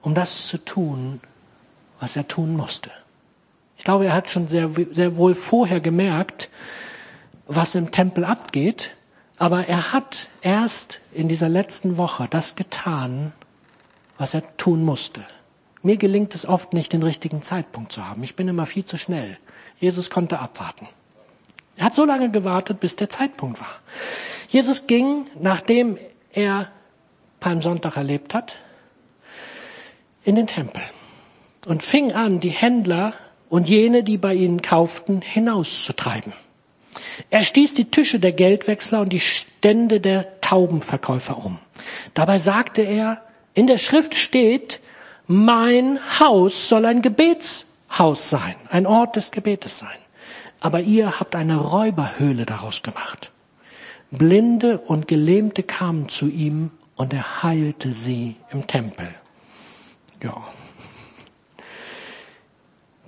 [0.00, 1.20] um das zu tun,
[2.00, 2.90] was er tun musste.
[3.76, 6.48] Ich glaube, er hat schon sehr, sehr wohl vorher gemerkt,
[7.46, 8.94] was im Tempel abgeht,
[9.36, 13.34] aber er hat erst in dieser letzten Woche das getan,
[14.16, 15.22] was er tun musste.
[15.82, 18.22] Mir gelingt es oft nicht, den richtigen Zeitpunkt zu haben.
[18.22, 19.36] Ich bin immer viel zu schnell.
[19.78, 20.88] Jesus konnte abwarten.
[21.76, 23.80] Er hat so lange gewartet, bis der Zeitpunkt war.
[24.48, 25.98] Jesus ging, nachdem
[26.32, 26.70] er
[27.40, 28.58] Palmsonntag erlebt hat,
[30.22, 30.82] in den Tempel
[31.66, 33.14] und fing an, die Händler
[33.48, 36.32] und jene, die bei ihnen kauften, hinauszutreiben.
[37.30, 41.58] Er stieß die Tische der Geldwechsler und die Stände der Taubenverkäufer um.
[42.14, 43.22] Dabei sagte er,
[43.54, 44.80] in der Schrift steht,
[45.32, 49.88] mein Haus soll ein Gebetshaus sein, ein Ort des Gebetes sein.
[50.60, 53.32] Aber ihr habt eine Räuberhöhle daraus gemacht.
[54.10, 59.08] Blinde und Gelähmte kamen zu ihm und er heilte sie im Tempel.
[60.22, 60.36] Ja.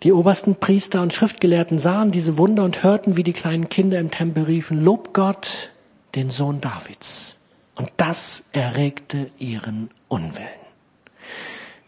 [0.03, 4.11] Die obersten Priester und Schriftgelehrten sahen diese Wunder und hörten, wie die kleinen Kinder im
[4.11, 5.71] Tempel riefen, Lob Gott,
[6.15, 7.37] den Sohn Davids.
[7.75, 10.64] Und das erregte ihren Unwillen.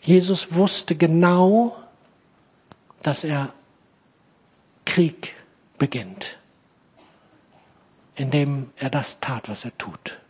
[0.07, 1.77] Jesus wusste genau,
[3.03, 3.53] dass er
[4.85, 5.35] Krieg
[5.79, 6.37] beginnt,
[8.15, 10.21] indem er das tat, was er tut.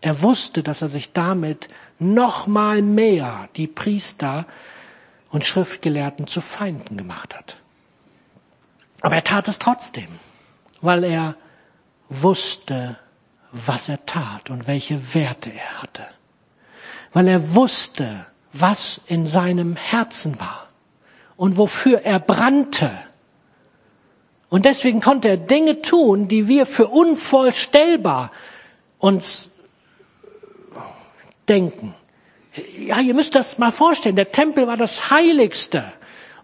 [0.00, 1.68] Er wusste, dass er sich damit
[2.00, 4.44] noch mal mehr die Priester
[5.30, 7.58] und Schriftgelehrten zu Feinden gemacht hat.
[9.02, 10.08] Aber er tat es trotzdem,
[10.80, 11.36] weil er
[12.08, 12.98] wusste,
[13.52, 16.08] was er tat und welche Werte er hatte.
[17.12, 20.68] Weil er wusste, was in seinem Herzen war
[21.36, 22.90] und wofür er brannte.
[24.48, 28.32] Und deswegen konnte er Dinge tun, die wir für unvorstellbar
[28.98, 29.50] uns
[31.48, 31.94] denken
[32.78, 35.84] ja, ihr müsst das mal vorstellen, der Tempel war das Heiligste.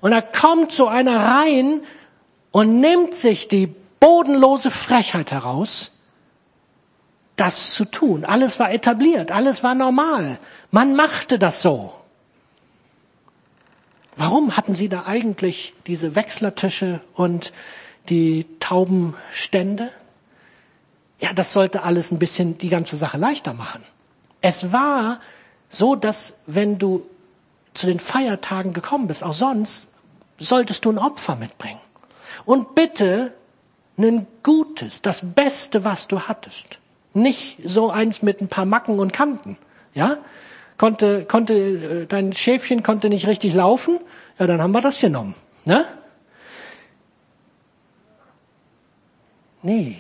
[0.01, 1.83] Und da kommt so einer rein
[2.53, 3.67] und nimmt sich die
[3.99, 5.96] bodenlose Frechheit heraus,
[7.37, 8.25] das zu tun.
[8.25, 10.39] Alles war etabliert, alles war normal.
[10.71, 11.95] Man machte das so.
[14.17, 17.53] Warum hatten sie da eigentlich diese Wechslertische und
[18.09, 19.91] die Taubenstände?
[21.19, 23.83] Ja, das sollte alles ein bisschen die ganze Sache leichter machen.
[24.41, 25.21] Es war
[25.69, 27.07] so dass wenn du
[27.75, 29.89] zu den Feiertagen gekommen bist, auch sonst,
[30.39, 31.81] solltest du ein Opfer mitbringen.
[32.45, 33.35] Und bitte
[33.99, 36.79] ein gutes, das Beste, was du hattest.
[37.17, 39.57] Nicht so eins mit ein paar Macken und Kanten.
[39.95, 40.19] Ja?
[40.77, 43.99] Konnte, konnte, äh, dein Schäfchen konnte nicht richtig laufen.
[44.39, 45.35] Ja, dann haben wir das genommen.
[45.65, 45.87] Ne?
[49.63, 49.97] Nee.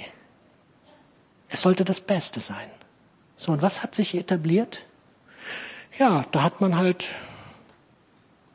[1.48, 2.68] Es sollte das Beste sein.
[3.38, 4.82] So, und was hat sich etabliert?
[5.98, 7.14] Ja, da hat man halt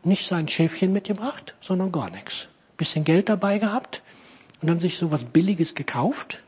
[0.04, 2.50] nicht sein Schäfchen mitgebracht, sondern gar nichts.
[2.78, 4.04] Bisschen Geld dabei gehabt
[4.62, 6.44] und dann sich so was Billiges gekauft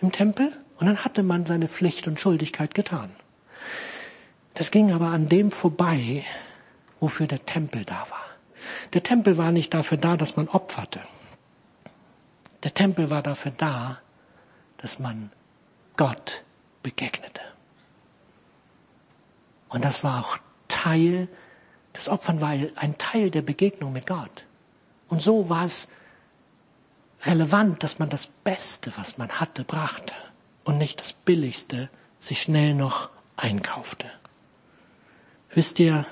[0.00, 3.10] im Tempel und dann hatte man seine Pflicht und Schuldigkeit getan.
[4.54, 6.24] Das ging aber an dem vorbei,
[7.00, 8.24] wofür der Tempel da war.
[8.92, 11.00] Der Tempel war nicht dafür da, dass man opferte.
[12.62, 13.98] Der Tempel war dafür da,
[14.78, 15.32] dass man
[15.96, 16.44] Gott
[16.82, 17.42] begegnete.
[19.68, 20.38] Und das war auch
[20.68, 21.28] Teil,
[21.92, 24.46] das Opfern war ein Teil der Begegnung mit Gott.
[25.08, 25.88] Und so war es
[27.22, 30.14] relevant, dass man das Beste, was man hatte, brachte
[30.68, 31.88] und nicht das Billigste
[32.20, 34.04] sich schnell noch einkaufte.
[35.54, 36.04] Wisst ihr,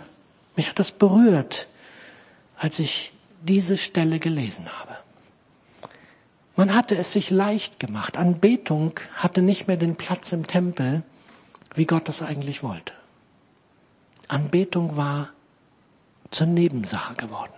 [0.56, 1.66] mich hat das berührt,
[2.56, 4.96] als ich diese Stelle gelesen habe.
[6.54, 8.16] Man hatte es sich leicht gemacht.
[8.16, 11.02] Anbetung hatte nicht mehr den Platz im Tempel,
[11.74, 12.94] wie Gott das eigentlich wollte.
[14.26, 15.28] Anbetung war
[16.30, 17.52] zur Nebensache geworden.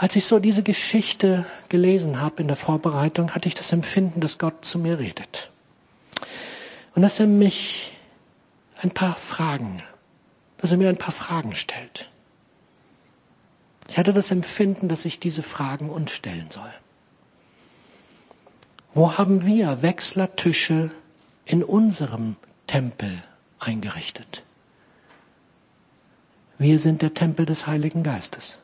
[0.00, 4.38] Als ich so diese Geschichte gelesen habe in der Vorbereitung, hatte ich das Empfinden, dass
[4.38, 5.50] Gott zu mir redet.
[6.94, 7.92] Und dass er mich
[8.80, 9.82] ein paar Fragen,
[10.56, 12.08] dass er mir ein paar Fragen stellt.
[13.90, 16.72] Ich hatte das Empfinden, dass ich diese Fragen uns stellen soll.
[18.94, 20.92] Wo haben wir Wechslertische
[21.44, 22.36] in unserem
[22.66, 23.22] Tempel
[23.58, 24.44] eingerichtet?
[26.56, 28.59] Wir sind der Tempel des Heiligen Geistes.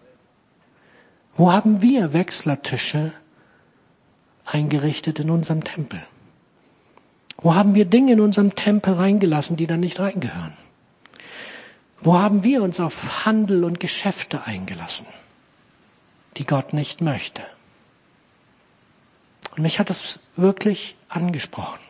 [1.37, 3.13] Wo haben wir Wechslertische
[4.47, 6.03] eingerichtet in unserem Tempel?
[7.37, 10.57] Wo haben wir Dinge in unserem Tempel reingelassen, die da nicht reingehören?
[12.01, 15.07] Wo haben wir uns auf Handel und Geschäfte eingelassen,
[16.37, 17.43] die Gott nicht möchte?
[19.57, 21.81] Und mich hat das wirklich angesprochen.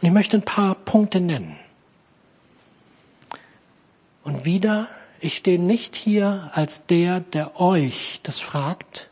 [0.00, 1.56] Und ich möchte ein paar Punkte nennen.
[4.22, 4.88] Und wieder,
[5.20, 9.10] ich stehe nicht hier als der, der euch das fragt,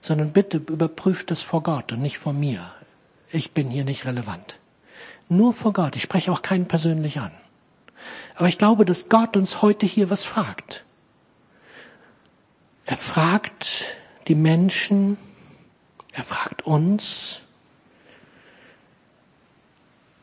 [0.00, 2.70] sondern bitte überprüft es vor Gott und nicht vor mir.
[3.30, 4.58] Ich bin hier nicht relevant.
[5.28, 5.96] Nur vor Gott.
[5.96, 7.32] Ich spreche auch keinen persönlich an.
[8.34, 10.84] Aber ich glaube, dass Gott uns heute hier was fragt.
[12.86, 13.96] Er fragt
[14.28, 15.18] die Menschen,
[16.12, 17.40] er fragt uns,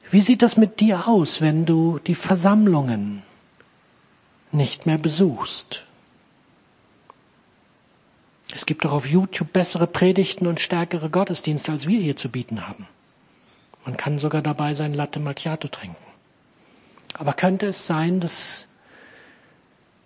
[0.09, 3.23] wie sieht das mit dir aus, wenn du die Versammlungen
[4.55, 5.85] nicht mehr besuchst?
[8.53, 12.67] Es gibt doch auf YouTube bessere Predigten und stärkere Gottesdienste, als wir hier zu bieten
[12.67, 12.87] haben.
[13.85, 15.97] Man kann sogar dabei sein Latte Macchiato trinken.
[17.17, 18.65] Aber könnte es sein, dass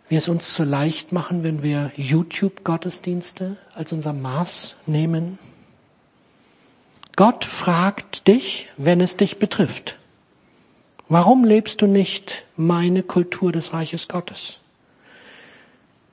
[0.10, 5.38] wir es uns zu leicht machen, wenn wir YouTube-Gottesdienste als unser Maß nehmen?
[7.16, 9.98] Gott fragt dich, wenn es dich betrifft.
[11.12, 14.60] Warum lebst du nicht meine Kultur des Reiches Gottes?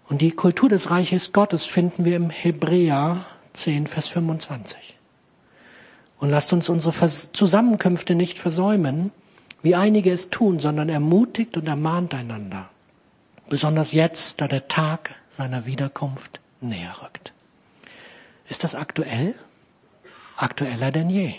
[0.09, 4.97] Und die Kultur des Reiches Gottes finden wir im Hebräer 10, Vers 25.
[6.19, 9.13] Und lasst uns unsere Zusammenkünfte nicht versäumen,
[9.61, 12.71] wie einige es tun, sondern ermutigt und ermahnt einander.
[13.51, 17.35] Besonders jetzt, da der Tag seiner Wiederkunft näher rückt.
[18.49, 19.35] Ist das aktuell?
[20.37, 21.35] Aktueller denn je.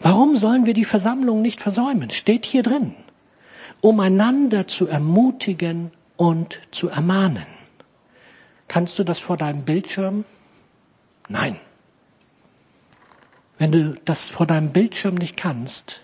[0.00, 2.10] Warum sollen wir die Versammlung nicht versäumen?
[2.10, 2.94] Steht hier drin.
[3.80, 7.46] Um einander zu ermutigen und zu ermahnen.
[8.68, 10.24] Kannst du das vor deinem Bildschirm?
[11.28, 11.58] Nein.
[13.56, 16.00] Wenn du das vor deinem Bildschirm nicht kannst,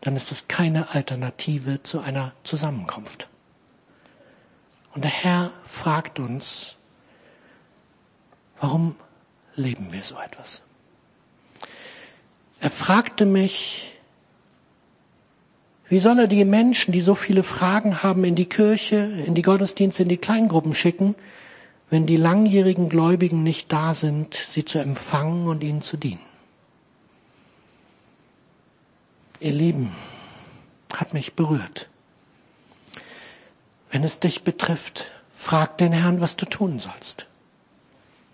[0.00, 3.28] dann ist es keine Alternative zu einer Zusammenkunft.
[4.94, 6.76] Und der Herr fragt uns,
[8.60, 8.94] warum
[9.54, 10.62] leben wir so etwas?
[12.64, 13.92] Er fragte mich,
[15.90, 19.42] wie soll er die Menschen, die so viele Fragen haben, in die Kirche, in die
[19.42, 21.14] Gottesdienste, in die Kleingruppen schicken,
[21.90, 26.24] wenn die langjährigen Gläubigen nicht da sind, sie zu empfangen und ihnen zu dienen?
[29.40, 29.92] Ihr Lieben,
[30.96, 31.90] hat mich berührt.
[33.90, 37.26] Wenn es dich betrifft, frag den Herrn, was du tun sollst.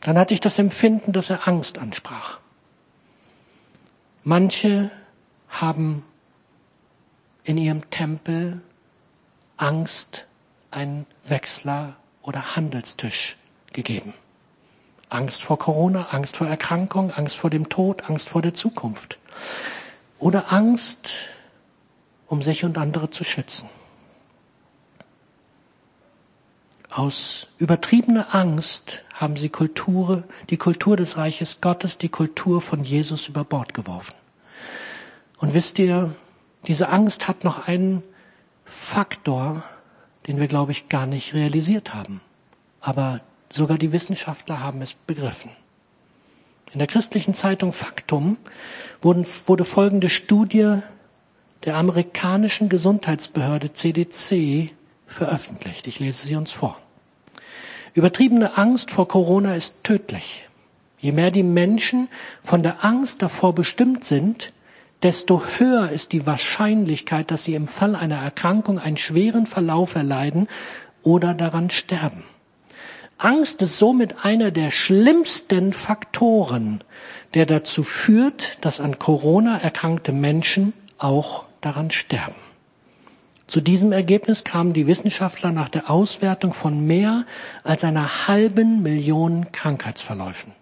[0.02, 2.39] Dann hatte ich das Empfinden, dass er Angst ansprach.
[4.22, 4.90] Manche
[5.48, 6.04] haben
[7.42, 8.60] in ihrem Tempel
[9.56, 10.26] Angst
[10.70, 13.36] einen Wechsler oder Handelstisch
[13.72, 14.12] gegeben.
[15.08, 19.18] Angst vor Corona, Angst vor Erkrankung, Angst vor dem Tod, Angst vor der Zukunft.
[20.18, 21.12] Oder Angst,
[22.26, 23.68] um sich und andere zu schützen.
[26.90, 33.28] Aus übertriebener Angst haben sie Kultur, die Kultur des Reiches Gottes, die Kultur von Jesus
[33.28, 34.14] über Bord geworfen.
[35.38, 36.12] Und wisst ihr,
[36.66, 38.02] diese Angst hat noch einen
[38.64, 39.62] Faktor,
[40.26, 42.20] den wir, glaube ich, gar nicht realisiert haben.
[42.80, 45.50] Aber sogar die Wissenschaftler haben es begriffen.
[46.72, 48.36] In der christlichen Zeitung Faktum
[49.00, 50.80] wurde folgende Studie
[51.64, 54.72] der amerikanischen Gesundheitsbehörde CDC
[55.10, 55.86] veröffentlicht.
[55.86, 56.78] Ich lese sie uns vor.
[57.94, 60.48] Übertriebene Angst vor Corona ist tödlich.
[60.98, 62.08] Je mehr die Menschen
[62.40, 64.52] von der Angst davor bestimmt sind,
[65.02, 70.46] desto höher ist die Wahrscheinlichkeit, dass sie im Fall einer Erkrankung einen schweren Verlauf erleiden
[71.02, 72.24] oder daran sterben.
[73.16, 76.82] Angst ist somit einer der schlimmsten Faktoren,
[77.34, 82.49] der dazu führt, dass an Corona erkrankte Menschen auch daran sterben.
[83.50, 87.26] Zu diesem Ergebnis kamen die Wissenschaftler nach der Auswertung von mehr
[87.64, 90.52] als einer halben Million Krankheitsverläufen.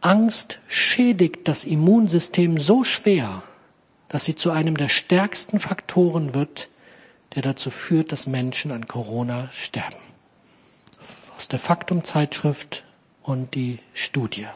[0.00, 3.42] Angst schädigt das Immunsystem so schwer,
[4.08, 6.70] dass sie zu einem der stärksten Faktoren wird,
[7.34, 9.98] der dazu führt, dass Menschen an Corona sterben.
[11.36, 12.84] Aus der Faktum-Zeitschrift
[13.22, 14.46] und die Studie.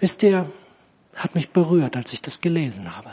[0.00, 0.52] Wisst ihr,
[1.14, 3.12] hat mich berührt, als ich das gelesen habe.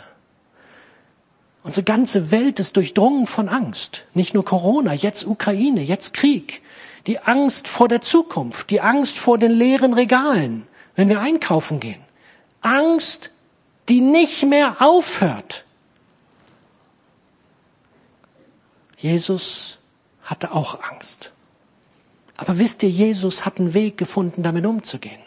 [1.64, 4.06] Unsere ganze Welt ist durchdrungen von Angst.
[4.14, 6.62] Nicht nur Corona, jetzt Ukraine, jetzt Krieg.
[7.06, 12.02] Die Angst vor der Zukunft, die Angst vor den leeren Regalen, wenn wir einkaufen gehen.
[12.62, 13.32] Angst,
[13.90, 15.66] die nicht mehr aufhört.
[18.98, 19.80] Jesus
[20.24, 21.34] hatte auch Angst.
[22.38, 25.20] Aber wisst ihr, Jesus hat einen Weg gefunden, damit umzugehen.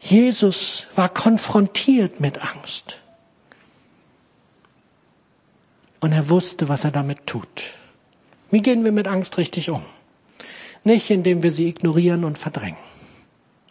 [0.00, 2.98] Jesus war konfrontiert mit Angst.
[6.02, 7.74] Und er wusste, was er damit tut.
[8.50, 9.84] Wie gehen wir mit Angst richtig um?
[10.82, 12.80] Nicht, indem wir sie ignorieren und verdrängen.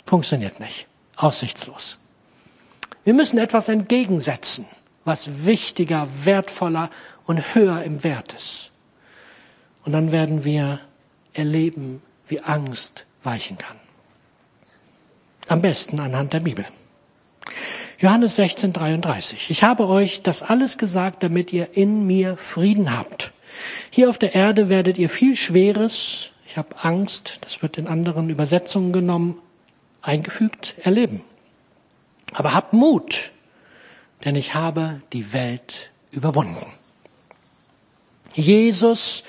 [0.06, 0.88] Funktioniert nicht.
[1.18, 1.98] Aussichtslos.
[3.04, 4.66] Wir müssen etwas entgegensetzen,
[5.04, 6.90] was wichtiger, wertvoller
[7.26, 8.72] und höher im Wert ist.
[9.84, 10.80] Und dann werden wir
[11.34, 13.78] erleben, wie Angst weichen kann.
[15.50, 16.66] Am besten anhand der Bibel.
[18.02, 19.52] Johannes 16, 33.
[19.52, 23.32] Ich habe euch das alles gesagt, damit ihr in mir Frieden habt.
[23.92, 28.32] Hier auf der Erde werdet ihr viel Schweres, ich habe Angst, das wird in anderen
[28.32, 29.38] Übersetzungen genommen,
[30.02, 31.24] eingefügt, erleben.
[32.34, 33.30] Aber habt Mut,
[34.26, 36.74] denn ich habe die Welt überwunden.
[38.34, 39.26] Jesus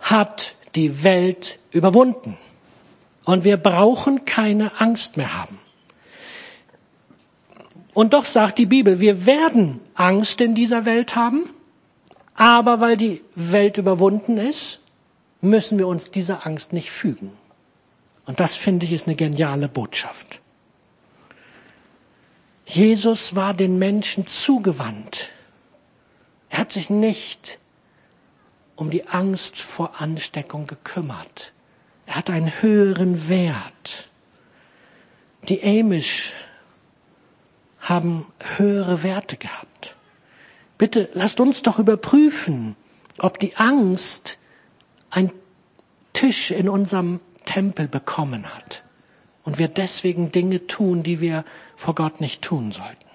[0.00, 2.36] hat die Welt überwunden.
[3.26, 5.60] Und wir brauchen keine Angst mehr haben.
[7.96, 11.48] Und doch sagt die Bibel, wir werden Angst in dieser Welt haben,
[12.34, 14.80] aber weil die Welt überwunden ist,
[15.40, 17.32] müssen wir uns dieser Angst nicht fügen.
[18.26, 20.42] Und das finde ich ist eine geniale Botschaft.
[22.66, 25.30] Jesus war den Menschen zugewandt.
[26.50, 27.58] Er hat sich nicht
[28.74, 31.54] um die Angst vor Ansteckung gekümmert.
[32.04, 34.10] Er hat einen höheren Wert.
[35.48, 36.34] Die Amish
[37.88, 39.96] haben höhere Werte gehabt.
[40.76, 42.76] Bitte lasst uns doch überprüfen,
[43.18, 44.38] ob die Angst
[45.10, 45.32] ein
[46.12, 48.82] Tisch in unserem Tempel bekommen hat
[49.44, 51.44] und wir deswegen Dinge tun, die wir
[51.76, 53.06] vor Gott nicht tun sollten.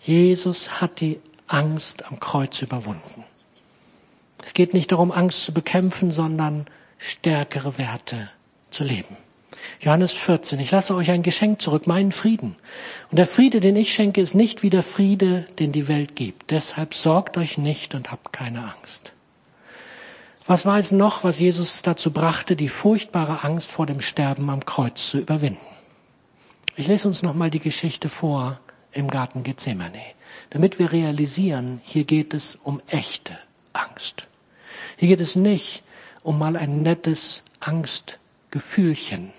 [0.00, 3.24] Jesus hat die Angst am Kreuz überwunden.
[4.44, 6.66] Es geht nicht darum, Angst zu bekämpfen, sondern
[6.98, 8.30] stärkere Werte
[8.70, 9.16] zu leben.
[9.80, 10.58] Johannes 14.
[10.60, 12.56] Ich lasse euch ein Geschenk zurück, meinen Frieden.
[13.10, 16.50] Und der Friede, den ich schenke, ist nicht wie der Friede, den die Welt gibt.
[16.50, 19.12] Deshalb sorgt euch nicht und habt keine Angst.
[20.46, 24.64] Was war es noch, was Jesus dazu brachte, die furchtbare Angst vor dem Sterben am
[24.64, 25.58] Kreuz zu überwinden?
[26.76, 28.60] Ich lese uns nochmal die Geschichte vor
[28.92, 30.02] im Garten Gethsemane,
[30.50, 33.38] damit wir realisieren, hier geht es um echte
[33.72, 34.26] Angst.
[34.96, 35.82] Hier geht es nicht
[36.22, 39.32] um mal ein nettes Angstgefühlchen,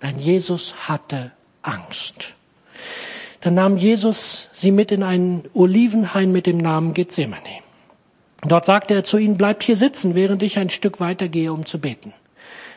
[0.00, 1.32] Nein, Jesus hatte
[1.62, 2.34] Angst.
[3.40, 7.62] Dann nahm Jesus sie mit in einen Olivenhain mit dem Namen Gethsemane.
[8.42, 11.66] Dort sagte er zu ihnen, bleibt hier sitzen, während ich ein Stück weiter gehe, um
[11.66, 12.12] zu beten.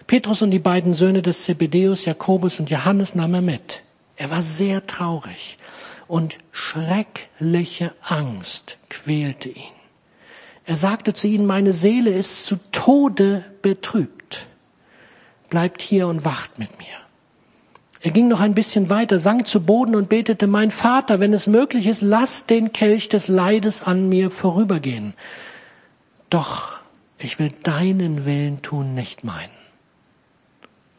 [0.07, 3.81] Petrus und die beiden Söhne des Zebedeus, Jakobus und Johannes nahm er mit.
[4.15, 5.57] Er war sehr traurig
[6.07, 9.63] und schreckliche Angst quälte ihn.
[10.65, 14.45] Er sagte zu ihnen, meine Seele ist zu Tode betrübt.
[15.49, 17.00] Bleibt hier und wacht mit mir.
[18.03, 21.45] Er ging noch ein bisschen weiter, sank zu Boden und betete, mein Vater, wenn es
[21.45, 25.13] möglich ist, lass den Kelch des Leides an mir vorübergehen.
[26.31, 26.79] Doch
[27.19, 29.51] ich will deinen Willen tun, nicht meinen.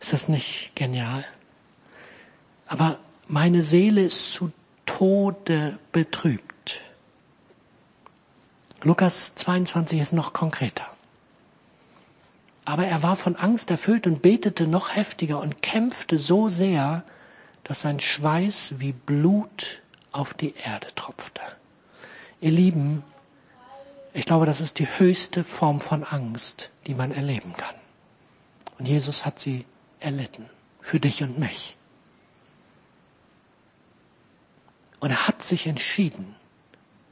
[0.01, 1.25] Ist das nicht genial?
[2.67, 4.53] Aber meine Seele ist zu
[4.87, 6.81] Tode betrübt.
[8.83, 10.92] Lukas 22 ist noch konkreter.
[12.65, 17.05] Aber er war von Angst erfüllt und betete noch heftiger und kämpfte so sehr,
[17.65, 19.83] dass sein Schweiß wie Blut
[20.13, 21.41] auf die Erde tropfte.
[22.41, 23.05] Ihr Lieben,
[24.13, 27.75] ich glaube, das ist die höchste Form von Angst, die man erleben kann.
[28.79, 29.65] Und Jesus hat sie
[30.01, 30.49] erlitten.
[30.81, 31.77] Für dich und mich.
[35.01, 36.35] Und er hat sich entschieden,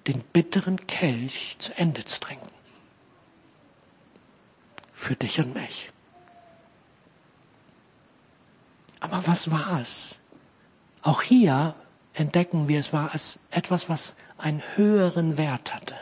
[0.07, 2.51] den bitteren Kelch zu Ende zu trinken.
[5.01, 5.91] Für dich und mich.
[9.01, 10.19] Aber was war es?
[11.01, 11.75] Auch hier
[12.13, 15.95] entdecken wir, es war es etwas, was einen höheren Wert hatte.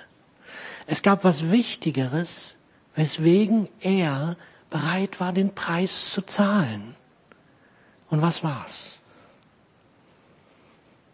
[0.89, 2.57] Es gab was Wichtigeres,
[2.97, 4.37] weswegen er
[4.69, 6.97] bereit war, den Preis zu zahlen.
[8.09, 8.99] Und was war's?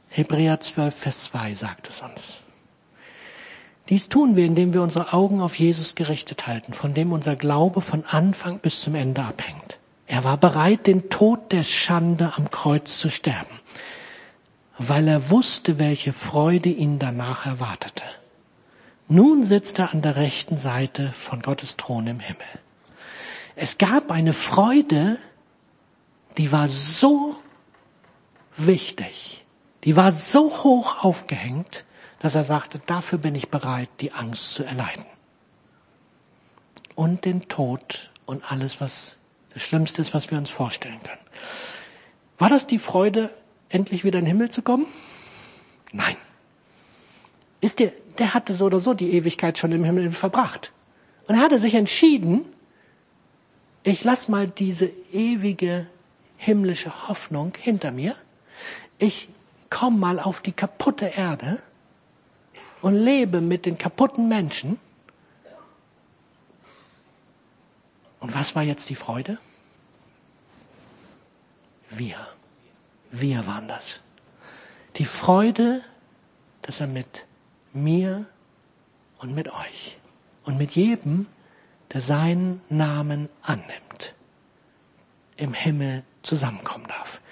[0.08, 2.43] Hebräer 12, Vers 2 sagt es uns.
[3.90, 7.80] Dies tun wir, indem wir unsere Augen auf Jesus gerichtet halten, von dem unser Glaube
[7.82, 9.78] von Anfang bis zum Ende abhängt.
[10.06, 13.60] Er war bereit, den Tod der Schande am Kreuz zu sterben,
[14.78, 18.04] weil er wusste, welche Freude ihn danach erwartete.
[19.08, 22.46] Nun sitzt er an der rechten Seite von Gottes Thron im Himmel.
[23.54, 25.18] Es gab eine Freude,
[26.38, 27.36] die war so
[28.56, 29.44] wichtig,
[29.84, 31.84] die war so hoch aufgehängt,
[32.24, 35.04] dass er sagte, dafür bin ich bereit, die Angst zu erleiden.
[36.94, 39.16] Und den Tod und alles, was
[39.52, 41.20] das Schlimmste ist, was wir uns vorstellen können.
[42.38, 43.28] War das die Freude,
[43.68, 44.86] endlich wieder in den Himmel zu kommen?
[45.92, 46.16] Nein.
[47.60, 50.72] Ist der, der hatte so oder so die Ewigkeit schon im Himmel verbracht.
[51.26, 52.46] Und er hatte sich entschieden,
[53.82, 55.88] ich lass mal diese ewige
[56.38, 58.14] himmlische Hoffnung hinter mir.
[58.96, 59.28] Ich
[59.68, 61.62] komme mal auf die kaputte Erde
[62.84, 64.78] und lebe mit den kaputten Menschen.
[68.20, 69.38] Und was war jetzt die Freude?
[71.88, 72.18] Wir.
[73.10, 74.00] Wir waren das.
[74.96, 75.80] Die Freude,
[76.60, 77.24] dass er mit
[77.72, 78.26] mir
[79.16, 79.96] und mit euch
[80.44, 81.26] und mit jedem,
[81.94, 84.14] der seinen Namen annimmt,
[85.38, 87.22] im Himmel zusammenkommen darf.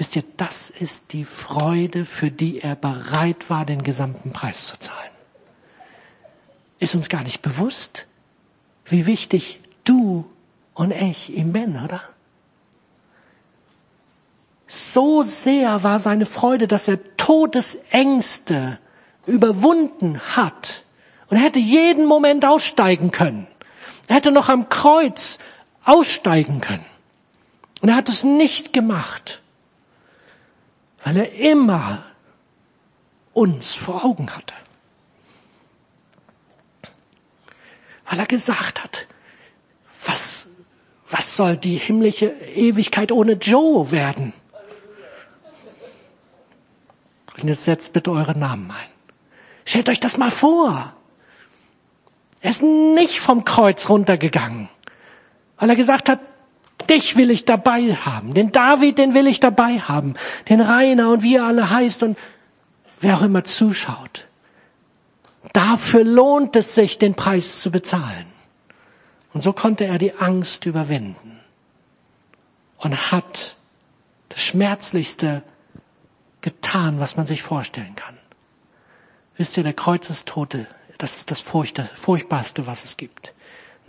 [0.00, 4.78] Wisst ihr, das ist die Freude, für die er bereit war, den gesamten Preis zu
[4.78, 5.10] zahlen.
[6.78, 8.06] Ist uns gar nicht bewusst,
[8.86, 10.24] wie wichtig du
[10.72, 12.00] und ich ihm bin, oder?
[14.66, 18.78] So sehr war seine Freude, dass er Todesängste
[19.26, 20.84] überwunden hat
[21.28, 23.46] und er hätte jeden Moment aussteigen können.
[24.06, 25.40] Er hätte noch am Kreuz
[25.84, 26.86] aussteigen können.
[27.82, 29.42] Und er hat es nicht gemacht
[31.10, 32.04] weil er immer
[33.32, 34.54] uns vor Augen hatte.
[38.08, 39.08] Weil er gesagt hat,
[40.06, 40.46] was,
[41.08, 44.34] was soll die himmlische Ewigkeit ohne Joe werden?
[47.42, 48.88] Und jetzt setzt bitte eure Namen ein.
[49.64, 50.94] Stellt euch das mal vor.
[52.40, 54.68] Er ist nicht vom Kreuz runtergegangen,
[55.56, 56.20] weil er gesagt hat,
[56.90, 58.34] Dich will ich dabei haben.
[58.34, 60.14] Den David, den will ich dabei haben.
[60.48, 62.18] Den Rainer und wie er alle heißt und
[63.00, 64.26] wer auch immer zuschaut.
[65.52, 68.26] Dafür lohnt es sich, den Preis zu bezahlen.
[69.32, 71.38] Und so konnte er die Angst überwinden
[72.78, 73.54] und hat
[74.28, 75.44] das Schmerzlichste
[76.40, 78.18] getan, was man sich vorstellen kann.
[79.36, 80.66] Wisst ihr, der Kreuzestote,
[80.98, 83.32] das ist das Furchtbarste, was es gibt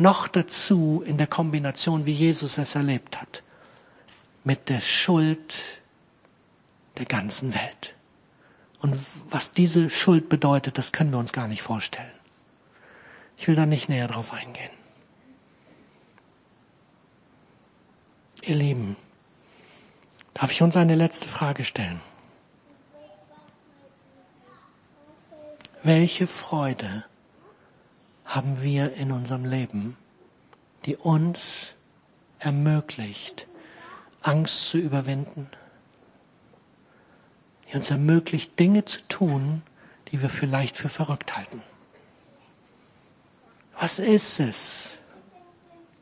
[0.01, 3.43] noch dazu in der Kombination, wie Jesus es erlebt hat,
[4.43, 5.81] mit der Schuld
[6.97, 7.93] der ganzen Welt.
[8.81, 8.97] Und
[9.29, 12.11] was diese Schuld bedeutet, das können wir uns gar nicht vorstellen.
[13.37, 14.71] Ich will da nicht näher drauf eingehen.
[18.43, 18.97] Ihr Lieben,
[20.33, 22.01] darf ich uns eine letzte Frage stellen?
[25.83, 27.05] Welche Freude
[28.35, 29.97] haben wir in unserem Leben,
[30.85, 31.75] die uns
[32.39, 33.45] ermöglicht,
[34.21, 35.49] Angst zu überwinden,
[37.67, 39.63] die uns ermöglicht, Dinge zu tun,
[40.11, 41.61] die wir vielleicht für verrückt halten.
[43.77, 44.97] Was ist es?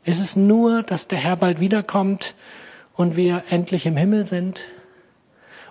[0.03, 2.35] Ist es nur, dass der Herr bald wiederkommt
[2.93, 4.61] und wir endlich im Himmel sind?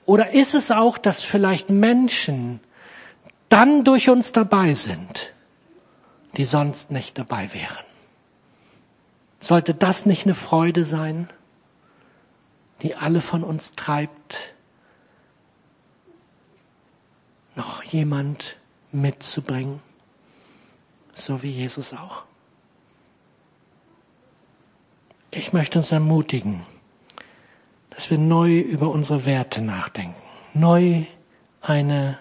[0.07, 2.59] Oder ist es auch, dass vielleicht Menschen
[3.49, 5.28] dann durch uns dabei sind,
[6.37, 7.85] die sonst nicht dabei wären?
[9.41, 11.29] Sollte das nicht eine Freude sein,
[12.83, 14.55] die alle von uns treibt,
[17.55, 18.57] noch jemand
[18.93, 19.81] mitzubringen,
[21.13, 22.25] so wie Jesus auch?
[25.31, 26.65] Ich möchte uns ermutigen,
[27.91, 30.21] dass wir neu über unsere Werte nachdenken,
[30.55, 31.05] neu
[31.61, 32.19] eine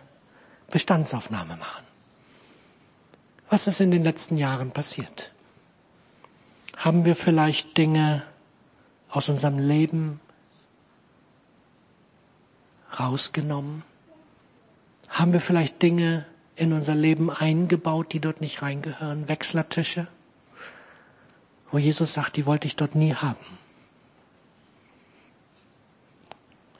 [0.69, 1.86] Bestandsaufnahme machen.
[3.49, 5.31] Was ist in den letzten Jahren passiert?
[6.75, 8.23] Haben wir vielleicht Dinge
[9.09, 10.19] aus unserem Leben
[12.99, 13.83] rausgenommen?
[15.09, 16.25] Haben wir vielleicht Dinge
[16.55, 19.29] in unser Leben eingebaut, die dort nicht reingehören?
[19.29, 20.07] Wechslertische?
[21.71, 23.57] Wo Jesus sagt, die wollte ich dort nie haben.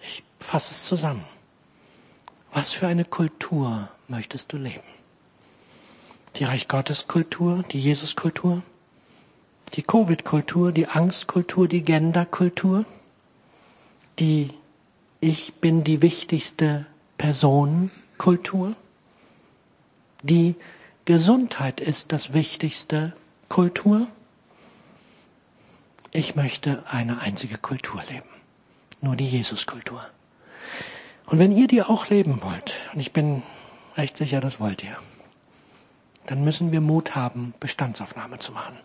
[0.02, 1.26] Ich fasse es zusammen.
[2.52, 4.97] Was für eine Kultur möchtest du leben?
[6.40, 8.62] Die Reich Gottes Kultur, die Jesus Kultur,
[9.74, 12.86] die Covid-Kultur, die Angstkultur, die Gender-Kultur,
[14.20, 14.52] die
[15.20, 16.86] Ich bin die wichtigste
[17.18, 18.76] Person Kultur,
[20.22, 20.56] die
[21.06, 23.16] Gesundheit ist das wichtigste
[23.50, 24.08] Kultur.
[26.12, 28.30] Ich möchte eine einzige Kultur leben,
[29.02, 30.06] nur die Jesus-Kultur.
[31.26, 33.42] Und wenn ihr die auch leben wollt, und ich bin
[33.96, 34.98] recht sicher, das wollt ihr,
[36.28, 38.78] dann müssen wir Mut haben, Bestandsaufnahme zu machen.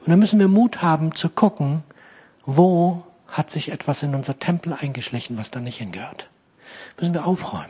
[0.00, 1.82] Und dann müssen wir Mut haben zu gucken,
[2.44, 6.28] wo hat sich etwas in unser Tempel eingeschlichen, was da nicht hingehört.
[6.98, 7.66] Müssen wir aufräumen.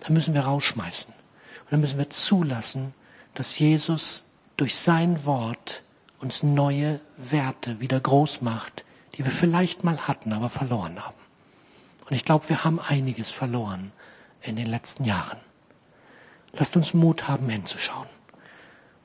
[0.00, 1.12] Dann müssen wir rausschmeißen.
[1.12, 2.94] Und dann müssen wir zulassen,
[3.34, 4.22] dass Jesus
[4.56, 5.82] durch sein Wort
[6.20, 8.84] uns neue Werte wieder groß macht,
[9.14, 11.14] die wir vielleicht mal hatten, aber verloren haben.
[12.08, 13.92] Und ich glaube, wir haben einiges verloren
[14.42, 15.38] in den letzten Jahren.
[16.52, 18.08] Lasst uns Mut haben, hinzuschauen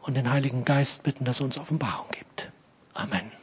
[0.02, 2.52] und den Heiligen Geist bitten, dass er uns Offenbarung gibt.
[2.94, 3.32] Amen.